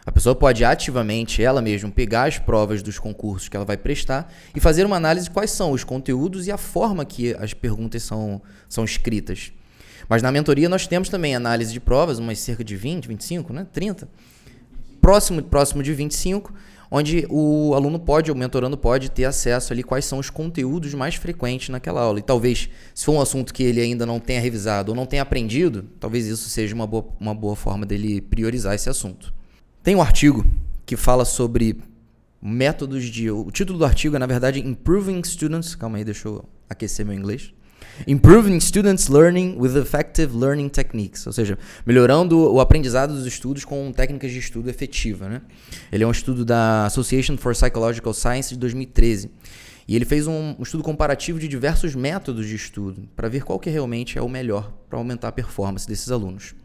[0.06, 4.34] A pessoa pode ativamente, ela mesma, pegar as provas dos concursos que ela vai prestar
[4.54, 8.04] e fazer uma análise de quais são os conteúdos e a forma que as perguntas
[8.04, 9.54] são, são escritas.
[10.10, 13.66] Mas na mentoria nós temos também análise de provas, umas cerca de 20, 25, né?
[13.72, 14.10] 30.
[15.00, 16.54] Próximo, próximo de 25,
[16.96, 21.16] onde o aluno pode, o mentorando pode ter acesso ali quais são os conteúdos mais
[21.16, 22.20] frequentes naquela aula.
[22.20, 25.24] E talvez, se for um assunto que ele ainda não tenha revisado ou não tenha
[25.24, 29.34] aprendido, talvez isso seja uma boa, uma boa forma dele priorizar esse assunto.
[29.82, 30.46] Tem um artigo
[30.86, 31.82] que fala sobre
[32.40, 33.32] métodos de.
[33.32, 35.74] O título do artigo é, na verdade, Improving Students.
[35.74, 37.56] Calma aí, deixa eu aquecer meu inglês.
[38.08, 43.92] Improving Students Learning with Effective Learning Techniques, ou seja, melhorando o aprendizado dos estudos com
[43.92, 45.30] técnicas de estudo efetiva.
[45.30, 45.42] Né?
[45.92, 49.30] Ele é um estudo da Association for Psychological Science de 2013.
[49.88, 53.70] E ele fez um, estudo comparativo de diversos métodos de estudo para ver qual que
[53.70, 56.56] realmente é o melhor para aumentar a performance desses alunos.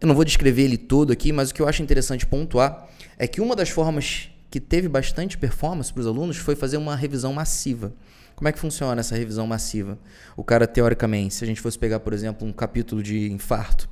[0.00, 3.26] Eu não vou descrever ele todo aqui, mas o que eu acho interessante pontuar é
[3.26, 7.34] que uma das formas que teve bastante performance para os alunos foi fazer uma revisão
[7.34, 7.92] massiva.
[8.40, 9.98] Como é que funciona essa revisão massiva?
[10.34, 13.86] O cara, teoricamente, se a gente fosse pegar, por exemplo, um capítulo de infarto,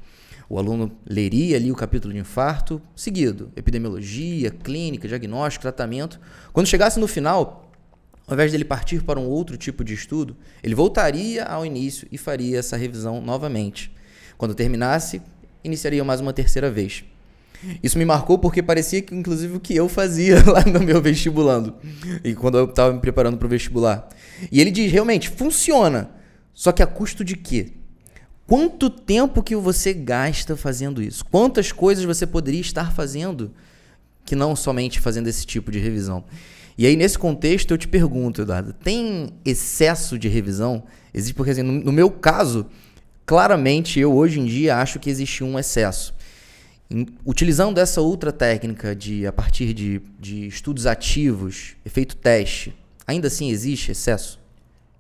[0.49, 6.19] o aluno leria ali o capítulo de infarto, seguido, epidemiologia, clínica, diagnóstico, tratamento.
[6.51, 7.71] Quando chegasse no final,
[8.27, 12.17] ao invés dele partir para um outro tipo de estudo, ele voltaria ao início e
[12.17, 13.95] faria essa revisão novamente.
[14.39, 15.21] Quando terminasse,
[15.63, 17.05] iniciaria mais uma terceira vez.
[17.83, 21.75] Isso me marcou porque parecia que, inclusive, o que eu fazia lá no meu vestibulando.
[22.25, 24.09] E quando eu estava me preparando para o vestibular.
[24.51, 26.11] E ele diz, realmente, funciona.
[26.55, 27.73] Só que a custo de quê?
[28.47, 31.25] Quanto tempo que você gasta fazendo isso?
[31.25, 33.53] Quantas coisas você poderia estar fazendo
[34.25, 36.25] que não somente fazendo esse tipo de revisão?
[36.79, 40.85] E aí, nesse contexto, eu te pergunto, Eduardo, tem excesso de revisão?
[41.13, 42.67] Existe, porque assim, no, meu caso,
[43.27, 46.15] claramente eu hoje em dia acho que existe um excesso.
[47.25, 52.75] Utilizando essa outra técnica de a partir de, de estudos ativos, efeito teste,
[53.07, 54.41] ainda assim existe excesso?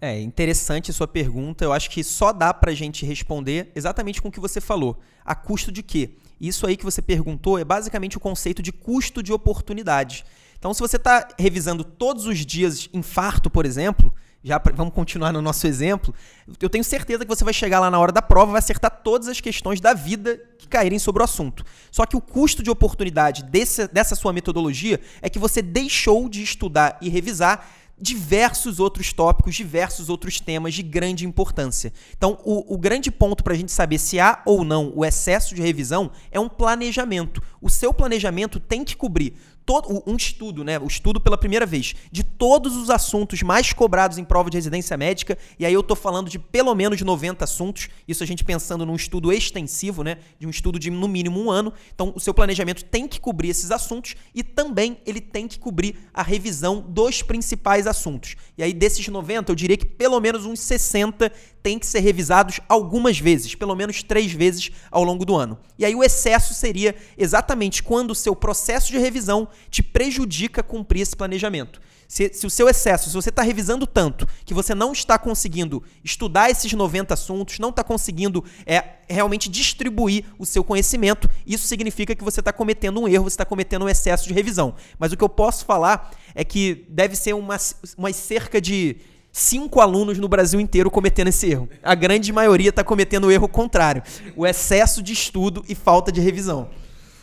[0.00, 1.64] É interessante a sua pergunta.
[1.64, 4.98] Eu acho que só dá para a gente responder exatamente com o que você falou.
[5.24, 6.10] A custo de quê?
[6.40, 10.24] Isso aí que você perguntou é basicamente o conceito de custo de oportunidade.
[10.58, 15.42] Então, se você está revisando todos os dias infarto, por exemplo, já vamos continuar no
[15.42, 16.14] nosso exemplo,
[16.60, 19.28] eu tenho certeza que você vai chegar lá na hora da prova, vai acertar todas
[19.28, 21.64] as questões da vida que caírem sobre o assunto.
[21.90, 26.42] Só que o custo de oportunidade desse, dessa sua metodologia é que você deixou de
[26.42, 27.68] estudar e revisar
[28.00, 31.92] diversos outros tópicos, diversos outros temas de grande importância.
[32.16, 35.54] Então, o, o grande ponto para a gente saber se há ou não o excesso
[35.54, 37.42] de revisão é um planejamento.
[37.60, 39.34] O seu planejamento tem que cobrir
[39.68, 40.78] todo, um estudo, né?
[40.78, 44.96] O estudo pela primeira vez de todos os assuntos mais cobrados em prova de residência
[44.96, 48.86] médica, e aí eu tô falando de pelo menos 90 assuntos, isso a gente pensando
[48.86, 50.16] num estudo extensivo, né?
[50.38, 51.70] De um estudo de no mínimo um ano.
[51.94, 55.96] Então, o seu planejamento tem que cobrir esses assuntos e também ele tem que cobrir
[56.14, 58.36] a revisão dos principais assuntos.
[58.56, 61.30] E aí, desses 90, eu diria que pelo menos uns 60
[61.62, 65.58] tem que ser revisados algumas vezes, pelo menos três vezes ao longo do ano.
[65.78, 71.02] E aí o excesso seria exatamente quando o seu processo de revisão te prejudica cumprir
[71.02, 71.80] esse planejamento.
[72.08, 75.84] Se, se o seu excesso, se você está revisando tanto que você não está conseguindo
[76.02, 82.14] estudar esses 90 assuntos, não está conseguindo é, realmente distribuir o seu conhecimento, isso significa
[82.14, 84.74] que você está cometendo um erro, você está cometendo um excesso de revisão.
[84.98, 88.96] Mas o que eu posso falar é que deve ser umas, umas cerca de
[89.38, 91.68] cinco alunos no Brasil inteiro cometendo esse erro.
[91.82, 94.02] A grande maioria está cometendo o erro contrário:
[94.36, 96.68] o excesso de estudo e falta de revisão.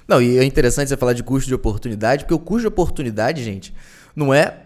[0.08, 3.43] Não, e é interessante você falar de custo de oportunidade, porque o custo de oportunidade,
[3.43, 3.73] gente,
[4.15, 4.64] não é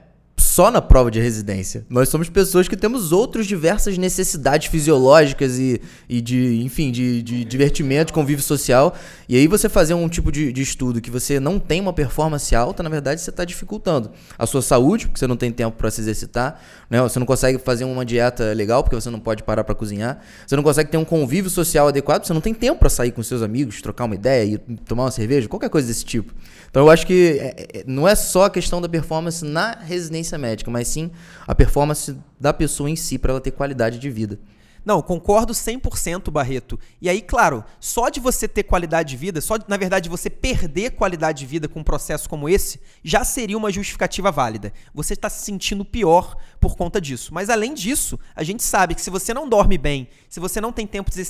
[0.50, 1.86] só na prova de residência.
[1.88, 7.46] Nós somos pessoas que temos outras diversas necessidades fisiológicas e, e de, enfim, de, de
[7.46, 8.96] divertimento, convívio social.
[9.28, 12.56] E aí você fazer um tipo de, de estudo que você não tem uma performance
[12.56, 14.10] alta, na verdade você está dificultando
[14.40, 16.60] a sua saúde, porque você não tem tempo para se exercitar,
[16.90, 17.00] né?
[17.00, 20.56] você não consegue fazer uma dieta legal, porque você não pode parar para cozinhar, você
[20.56, 23.44] não consegue ter um convívio social adequado, você não tem tempo para sair com seus
[23.44, 26.34] amigos, trocar uma ideia e tomar uma cerveja, qualquer coisa desse tipo.
[26.72, 30.39] Então eu acho que é, é, não é só a questão da performance na residência
[30.40, 31.12] médica, mas sim
[31.48, 34.40] a performance da pessoa em si para ela ter qualidade de vida.
[34.86, 36.80] Não, concordo 100%, Barreto.
[37.02, 40.30] E aí, claro, só de você ter qualidade de vida, só de, na verdade você
[40.30, 44.74] perder qualidade de vida com um processo como esse, já seria uma justificativa válida.
[44.94, 47.34] Você está se sentindo pior por conta disso.
[47.34, 50.72] Mas além disso, a gente sabe que se você não dorme bem, se você não
[50.72, 51.24] tem tempo de,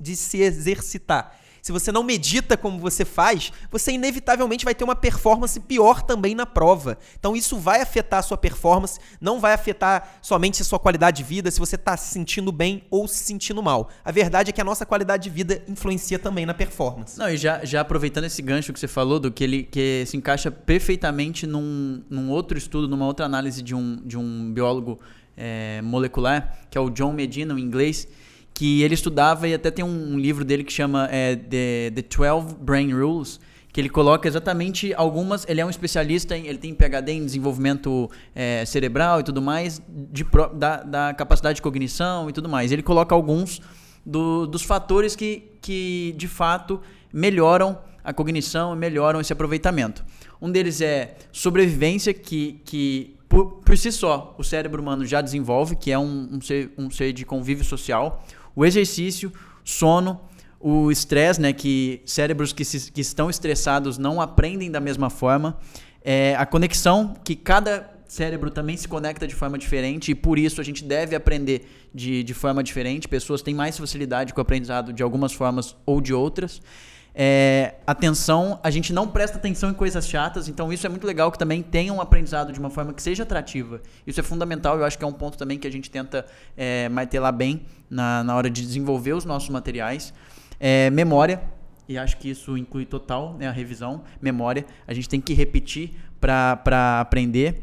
[0.00, 4.96] de se exercitar, se você não medita como você faz, você inevitavelmente vai ter uma
[4.96, 6.98] performance pior também na prova.
[7.16, 11.22] Então isso vai afetar a sua performance, não vai afetar somente a sua qualidade de
[11.22, 13.88] vida, se você está se sentindo bem ou se sentindo mal.
[14.04, 17.16] A verdade é que a nossa qualidade de vida influencia também na performance.
[17.16, 20.16] Não, e já, já aproveitando esse gancho que você falou, do que ele que se
[20.16, 24.98] encaixa perfeitamente num, num outro estudo, numa outra análise de um, de um biólogo
[25.36, 28.08] é, molecular, que é o John Medina, em inglês,
[28.62, 32.54] que ele estudava e até tem um, livro dele que chama é, The, The 12
[32.60, 33.40] Brain Rules,
[33.72, 35.44] que ele coloca exatamente algumas.
[35.48, 39.82] Ele é um especialista, em, ele tem PhD em desenvolvimento é, cerebral e tudo mais,
[39.88, 42.70] de, da, da, capacidade de cognição e tudo mais.
[42.70, 43.60] Ele coloca alguns
[44.06, 46.80] do, dos fatores que, que de fato
[47.12, 50.04] melhoram a cognição e melhoram esse aproveitamento.
[50.40, 55.74] Um deles é sobrevivência, que, que por, por si só o cérebro humano já desenvolve,
[55.74, 58.22] que é um, um, ser, um ser de convívio social
[58.54, 59.32] o exercício,
[59.64, 60.20] sono,
[60.60, 65.58] o estresse, né, que cérebros que, se, que estão estressados não aprendem da mesma forma,
[66.04, 70.60] é, a conexão, que cada cérebro também se conecta de forma diferente e por isso
[70.60, 73.08] a gente deve aprender de, de forma diferente.
[73.08, 76.60] Pessoas têm mais facilidade com o aprendizado de algumas formas ou de outras
[77.14, 81.30] é, atenção, a gente não presta atenção em coisas chatas, então isso é muito legal
[81.30, 83.82] que também tenha um aprendizado de uma forma que seja atrativa.
[84.06, 86.24] Isso é fundamental, eu acho que é um ponto também que a gente tenta
[86.56, 86.88] é,
[87.20, 90.14] lá bem na, na hora de desenvolver os nossos materiais.
[90.58, 91.42] É, memória,
[91.88, 95.92] e acho que isso inclui total né, a revisão, memória, a gente tem que repetir
[96.20, 97.62] para aprender.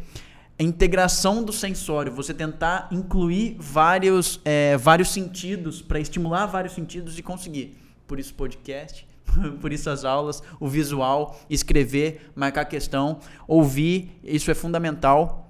[0.59, 7.17] A integração do sensório, você tentar incluir vários, é, vários sentidos, para estimular vários sentidos
[7.17, 7.77] e conseguir.
[8.05, 9.07] Por isso, podcast,
[9.62, 15.46] por isso as aulas, o visual, escrever, marcar questão, ouvir, isso é fundamental.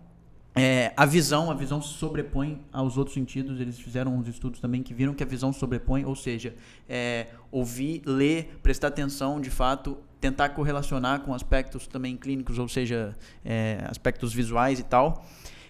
[0.56, 3.60] É, a visão, a visão sobrepõe aos outros sentidos.
[3.60, 6.54] Eles fizeram uns estudos também que viram que a visão sobrepõe, ou seja,
[6.88, 13.16] é, ouvir, ler, prestar atenção, de fato, tentar correlacionar com aspectos também clínicos, ou seja,
[13.46, 15.24] é, aspectos visuais e tal.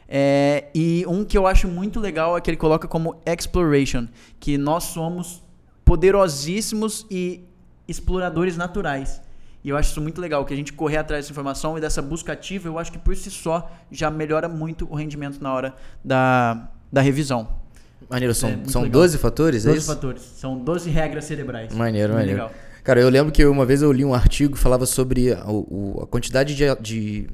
[0.08, 4.08] É, e um que eu acho muito legal é que ele coloca como exploration,
[4.40, 5.44] que nós somos
[5.86, 7.44] poderosíssimos e
[7.90, 9.22] exploradores naturais.
[9.64, 12.02] E eu acho isso muito legal, que a gente correr atrás dessa informação e dessa
[12.02, 15.76] busca ativa, eu acho que por si só já melhora muito o rendimento na hora
[16.04, 17.48] da, da revisão.
[18.10, 19.88] Maneiro, são, é são 12 fatores, 12 é isso?
[19.88, 21.74] fatores, são 12 regras cerebrais.
[21.74, 22.44] Maneiro, muito maneiro.
[22.44, 22.56] Legal.
[22.84, 26.08] Cara, eu lembro que uma vez eu li um artigo que falava sobre a, a
[26.08, 27.30] quantidade de, de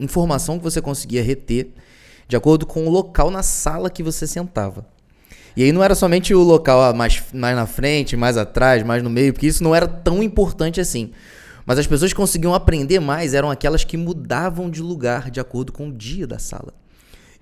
[0.00, 1.70] informação que você conseguia reter
[2.26, 4.84] de acordo com o local na sala que você sentava.
[5.58, 9.10] E aí não era somente o local mais, mais na frente, mais atrás, mais no
[9.10, 11.10] meio, porque isso não era tão importante assim.
[11.66, 15.72] Mas as pessoas que conseguiam aprender mais eram aquelas que mudavam de lugar de acordo
[15.72, 16.72] com o dia da sala.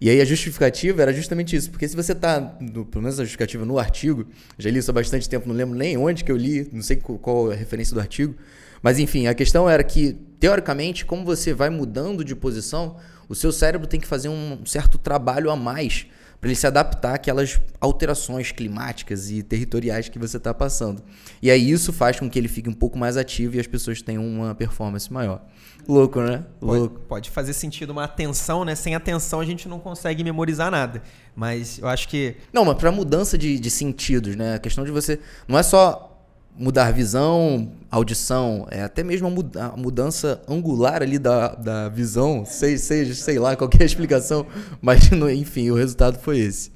[0.00, 3.66] E aí a justificativa era justamente isso, porque se você está, pelo menos a justificativa
[3.66, 4.26] no artigo,
[4.58, 6.96] já li isso há bastante tempo, não lembro nem onde que eu li, não sei
[6.96, 8.34] qual a referência do artigo,
[8.82, 12.96] mas enfim, a questão era que, teoricamente, como você vai mudando de posição,
[13.28, 16.06] o seu cérebro tem que fazer um certo trabalho a mais
[16.40, 21.02] para ele se adaptar àquelas alterações climáticas e territoriais que você está passando.
[21.40, 24.02] E aí isso faz com que ele fique um pouco mais ativo e as pessoas
[24.02, 25.42] tenham uma performance maior.
[25.88, 26.44] Louco, né?
[26.60, 26.94] Louco.
[26.94, 28.74] Pode, pode fazer sentido uma atenção, né?
[28.74, 31.02] Sem atenção a gente não consegue memorizar nada.
[31.34, 32.36] Mas eu acho que.
[32.52, 34.54] Não, mas para mudança de, de sentidos, né?
[34.54, 35.20] A questão de você.
[35.46, 36.15] Não é só
[36.58, 43.12] mudar visão, audição, é até mesmo a mudança angular ali da, da visão, sei, sei,
[43.14, 44.46] sei lá qualquer explicação,
[44.80, 46.75] mas enfim, o resultado foi esse.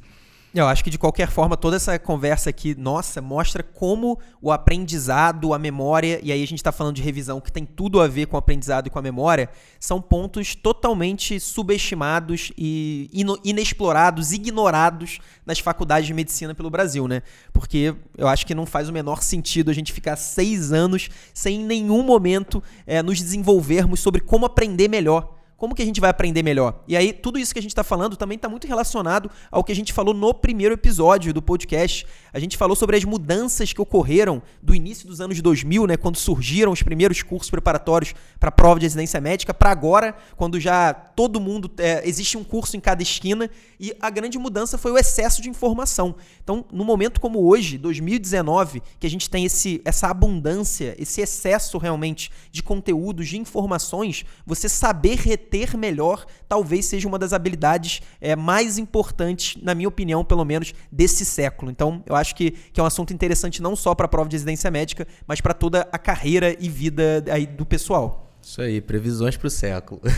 [0.53, 5.55] Eu acho que de qualquer forma, toda essa conversa aqui, nossa, mostra como o aprendizado,
[5.55, 8.27] a memória, e aí a gente está falando de revisão que tem tudo a ver
[8.27, 13.09] com o aprendizado e com a memória, são pontos totalmente subestimados e
[13.45, 17.23] inexplorados, ignorados nas faculdades de medicina pelo Brasil, né?
[17.53, 21.61] Porque eu acho que não faz o menor sentido a gente ficar seis anos sem
[21.61, 25.40] em nenhum momento é, nos desenvolvermos sobre como aprender melhor.
[25.61, 26.83] Como que a gente vai aprender melhor?
[26.89, 29.71] E aí, tudo isso que a gente está falando também está muito relacionado ao que
[29.71, 32.07] a gente falou no primeiro episódio do podcast.
[32.33, 36.17] A gente falou sobre as mudanças que ocorreram do início dos anos 2000, né, quando
[36.17, 41.39] surgiram os primeiros cursos preparatórios para prova de residência médica, para agora, quando já todo
[41.39, 45.43] mundo é, existe um curso em cada esquina e a grande mudança foi o excesso
[45.43, 46.15] de informação.
[46.43, 51.77] Então, no momento como hoje, 2019, que a gente tem esse, essa abundância, esse excesso
[51.77, 58.01] realmente de conteúdos, de informações, você saber reter ter melhor talvez seja uma das habilidades
[58.21, 61.71] é, mais importantes, na minha opinião, pelo menos, desse século.
[61.71, 64.37] Então, eu acho que, que é um assunto interessante não só para a prova de
[64.37, 68.33] residência médica, mas para toda a carreira e vida aí do pessoal.
[68.43, 70.01] Isso aí, previsões para o século.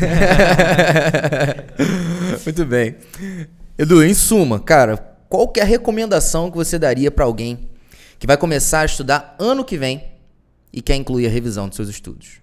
[2.44, 2.96] Muito bem.
[3.76, 4.96] Edu, em suma, cara,
[5.28, 7.70] qual que é a recomendação que você daria para alguém
[8.18, 10.12] que vai começar a estudar ano que vem
[10.72, 12.41] e quer incluir a revisão de seus estudos.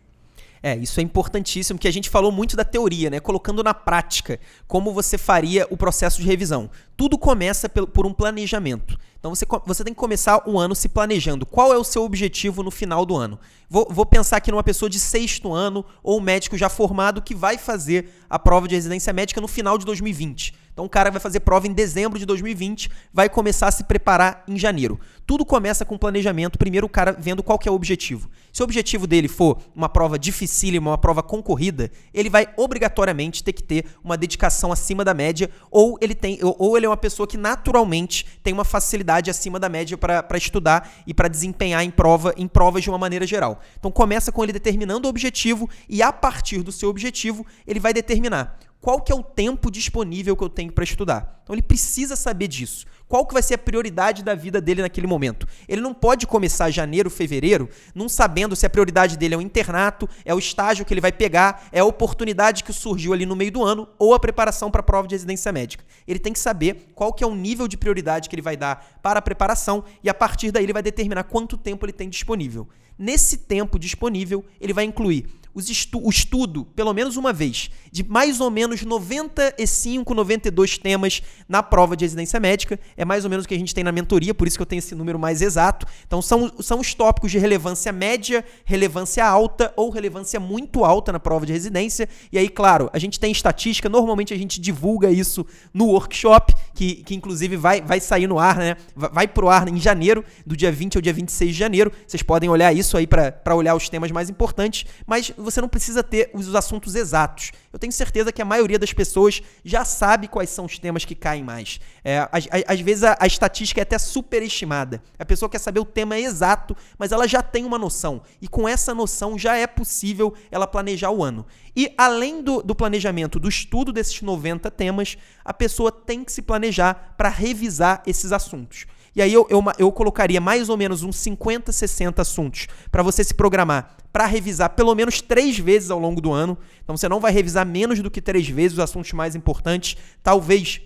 [0.62, 3.20] É, isso é importantíssimo, que a gente falou muito da teoria, né?
[3.20, 6.70] Colocando na prática como você faria o processo de revisão.
[6.98, 8.98] Tudo começa por um planejamento.
[9.20, 11.46] Então você, você tem que começar um ano se planejando.
[11.46, 13.40] Qual é o seu objetivo no final do ano?
[13.70, 17.36] Vou, vou pensar aqui numa pessoa de sexto ano ou um médico já formado que
[17.36, 20.54] vai fazer a prova de residência médica no final de 2020.
[20.80, 24.46] Então o cara vai fazer prova em dezembro de 2020, vai começar a se preparar
[24.48, 24.98] em janeiro.
[25.28, 28.30] Tudo começa com planejamento, primeiro o cara vendo qual que é o objetivo.
[28.54, 33.52] Se o objetivo dele for uma prova dificílima, uma prova concorrida, ele vai obrigatoriamente ter
[33.52, 37.28] que ter uma dedicação acima da média, ou ele tem ou ele é uma pessoa
[37.28, 42.34] que naturalmente tem uma facilidade acima da média para estudar e para desempenhar em prova
[42.38, 43.60] em provas de uma maneira geral.
[43.78, 47.94] Então começa com ele determinando o objetivo e a partir do seu objetivo, ele vai
[47.94, 51.42] determinar qual que é o tempo disponível que eu tenho para estudar.
[51.44, 52.86] Então ele precisa saber disso.
[53.08, 55.48] Qual que vai ser a prioridade da vida dele naquele momento?
[55.68, 60.08] Ele não pode começar janeiro, fevereiro, não sabendo se a prioridade dele é o internato,
[60.24, 63.52] é o estágio que ele vai pegar, é a oportunidade que surgiu ali no meio
[63.52, 65.84] do ano ou a preparação para a prova de residência médica.
[66.08, 69.00] Ele tem que saber qual que é o nível de prioridade que ele vai dar
[69.02, 72.68] para a preparação e a partir daí ele vai determinar quanto tempo ele tem disponível.
[72.96, 75.26] Nesse tempo disponível, ele vai incluir
[75.68, 81.64] estu o estudo, pelo menos uma vez, de mais ou menos 95, 92 temas na
[81.64, 82.80] prova de residência médica.
[82.96, 84.66] É mais ou menos o que a gente tem na mentoria, por isso que eu
[84.66, 85.86] tenho esse número mais exato.
[86.06, 91.20] Então, são, são os tópicos de relevância média, relevância alta ou relevância muito alta na
[91.20, 92.08] prova de residência.
[92.32, 96.96] E aí, claro, a gente tem estatística, normalmente a gente divulga isso no workshop, que,
[97.04, 98.78] que inclusive vai, vai sair no ar, né?
[98.96, 101.92] Vai pro ar em janeiro, do dia 20 ao dia 26 de janeiro.
[102.08, 106.04] Vocês podem olhar isso aí para olhar os temas mais importantes, mas você não precisa
[106.04, 107.52] ter os assuntos exatos.
[107.72, 111.16] Eu tenho certeza que a maioria das pessoas já sabe quais são os temas que
[111.16, 111.80] caem mais.
[112.04, 115.02] É, às, às, vezes a, a, estatística é até superestimada.
[115.18, 118.22] A pessoa quer saber o tema exato, mas ela já tem uma noção.
[118.42, 121.46] E com essa noção já é possível ela planejar o ano.
[121.76, 126.42] E além do, do planejamento, do estudo desses 90 temas, a pessoa tem que se
[126.42, 128.86] planejar para revisar esses assuntos.
[129.20, 133.22] E aí eu, eu, eu colocaria mais ou menos uns 50, 60 assuntos para você
[133.22, 136.58] se programar para revisar pelo menos três vezes ao longo do ano.
[136.82, 139.98] Então você não vai revisar menos do que três vezes os assuntos mais importantes.
[140.24, 140.80] Talvez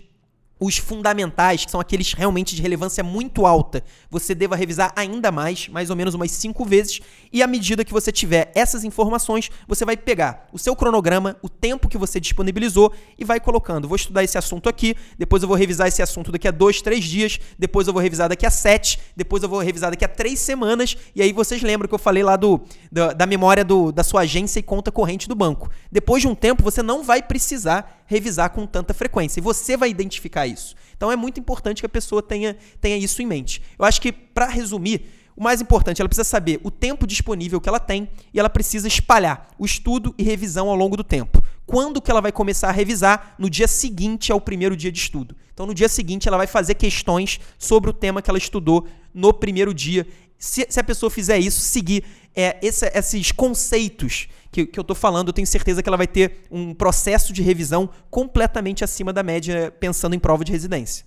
[0.58, 5.68] os fundamentais, que são aqueles realmente de relevância muito alta, você deva revisar ainda mais,
[5.68, 7.00] mais ou menos umas cinco vezes,
[7.32, 11.48] e à medida que você tiver essas informações, você vai pegar o seu cronograma, o
[11.48, 13.88] tempo que você disponibilizou e vai colocando.
[13.88, 17.04] Vou estudar esse assunto aqui, depois eu vou revisar esse assunto daqui a dois, três
[17.04, 20.38] dias, depois eu vou revisar daqui a sete, depois eu vou revisar daqui a três
[20.38, 24.04] semanas, e aí vocês lembram que eu falei lá do, da, da memória do, da
[24.04, 25.68] sua agência e conta corrente do banco.
[25.90, 29.40] Depois de um tempo, você não vai precisar revisar com tanta frequência.
[29.40, 30.74] E você vai identificar isso.
[30.96, 33.62] Então é muito importante que a pessoa tenha, tenha isso em mente.
[33.78, 37.68] Eu acho que, para resumir, o mais importante, ela precisa saber o tempo disponível que
[37.68, 41.42] ela tem e ela precisa espalhar o estudo e revisão ao longo do tempo.
[41.66, 43.34] Quando que ela vai começar a revisar?
[43.38, 45.34] No dia seguinte ao primeiro dia de estudo.
[45.52, 49.32] Então, no dia seguinte, ela vai fazer questões sobre o tema que ela estudou no
[49.32, 50.06] primeiro dia.
[50.38, 52.04] Se, se a pessoa fizer isso, seguir
[52.34, 56.06] é, esse, esses conceitos que, que eu estou falando, eu tenho certeza que ela vai
[56.06, 61.04] ter um processo de revisão completamente acima da média, pensando em prova de residência.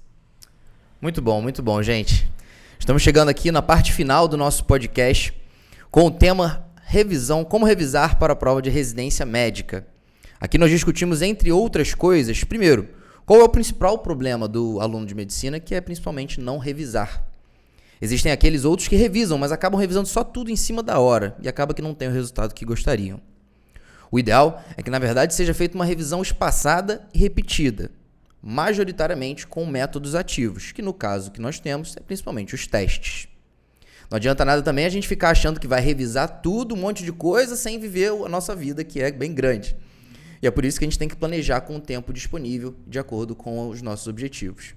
[1.01, 2.29] Muito bom, muito bom, gente.
[2.79, 5.33] Estamos chegando aqui na parte final do nosso podcast
[5.91, 9.85] com o tema revisão, como revisar para a prova de residência médica.
[10.39, 12.87] Aqui nós discutimos, entre outras coisas, primeiro,
[13.25, 17.27] qual é o principal problema do aluno de medicina, que é principalmente não revisar.
[18.01, 21.47] Existem aqueles outros que revisam, mas acabam revisando só tudo em cima da hora e
[21.47, 23.19] acaba que não tem o resultado que gostariam.
[24.11, 27.91] O ideal é que, na verdade, seja feita uma revisão espaçada e repetida,
[28.41, 33.27] majoritariamente com métodos ativos, que no caso que nós temos é principalmente os testes.
[34.09, 37.11] Não adianta nada também a gente ficar achando que vai revisar tudo, um monte de
[37.11, 39.75] coisa, sem viver a nossa vida, que é bem grande.
[40.41, 42.99] E é por isso que a gente tem que planejar com o tempo disponível, de
[42.99, 44.75] acordo com os nossos objetivos.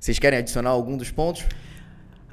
[0.00, 1.44] Vocês querem adicionar algum dos pontos?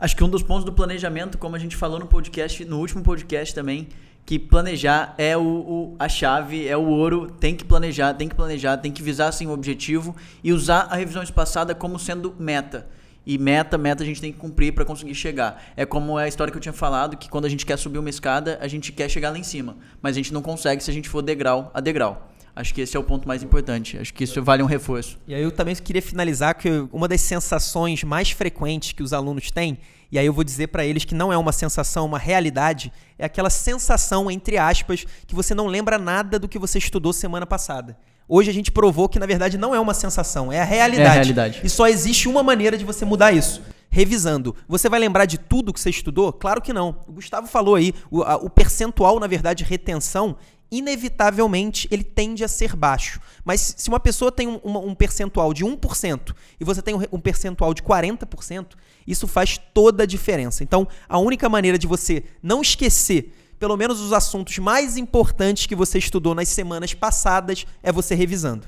[0.03, 3.01] Acho que um dos pontos do planejamento, como a gente falou no podcast, no último
[3.01, 3.87] podcast também,
[4.25, 8.35] que planejar é o, o, a chave, é o ouro, tem que planejar, tem que
[8.35, 12.85] planejar, tem que visar assim o objetivo e usar a revisão espaçada como sendo meta.
[13.25, 15.63] E meta, meta a gente tem que cumprir para conseguir chegar.
[15.77, 18.09] É como a história que eu tinha falado, que quando a gente quer subir uma
[18.09, 20.93] escada, a gente quer chegar lá em cima, mas a gente não consegue se a
[20.93, 22.32] gente for degrau a degrau.
[22.55, 23.97] Acho que esse é o ponto mais importante.
[23.97, 25.17] Acho que isso vale um reforço.
[25.27, 29.49] E aí eu também queria finalizar que uma das sensações mais frequentes que os alunos
[29.49, 29.79] têm,
[30.11, 33.25] e aí eu vou dizer para eles que não é uma sensação, uma realidade, é
[33.25, 37.97] aquela sensação, entre aspas, que você não lembra nada do que você estudou semana passada.
[38.27, 41.07] Hoje a gente provou que na verdade não é uma sensação, é a realidade.
[41.07, 41.61] É a realidade.
[41.63, 43.61] E só existe uma maneira de você mudar isso
[43.93, 44.55] revisando.
[44.67, 46.33] Você vai lembrar de tudo que você estudou?
[46.33, 46.97] Claro que não.
[47.07, 50.35] O Gustavo falou aí, o, a, o percentual, na verdade, retenção,
[50.77, 53.19] inevitavelmente ele tende a ser baixo.
[53.45, 57.01] Mas se uma pessoa tem um, um, um percentual de 1% e você tem um,
[57.11, 58.69] um percentual de 40%,
[59.05, 60.63] isso faz toda a diferença.
[60.63, 65.75] Então, a única maneira de você não esquecer pelo menos os assuntos mais importantes que
[65.75, 68.67] você estudou nas semanas passadas é você revisando.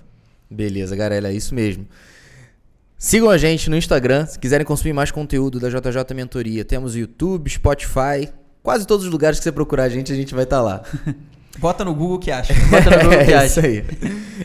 [0.49, 1.85] Beleza, Garela, é isso mesmo.
[2.97, 6.63] Sigam a gente no Instagram, se quiserem consumir mais conteúdo da JJ Mentoria.
[6.63, 8.31] Temos YouTube, Spotify,
[8.63, 10.83] quase todos os lugares que você procurar a gente, a gente vai estar tá lá.
[11.57, 12.53] Bota no Google que acha.
[12.69, 13.45] Bota no Google que é acha.
[13.45, 13.85] isso aí.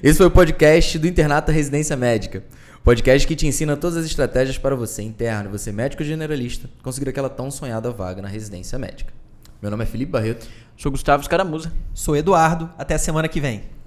[0.02, 2.44] Esse foi o podcast do Internato Residência Médica.
[2.82, 7.28] Podcast que te ensina todas as estratégias para você interno, você médico generalista, conseguir aquela
[7.28, 9.12] tão sonhada vaga na residência médica.
[9.60, 10.46] Meu nome é Felipe Barreto.
[10.76, 11.70] Sou Gustavo Escaramuza.
[11.92, 12.70] Sou Eduardo.
[12.78, 13.79] Até a semana que vem.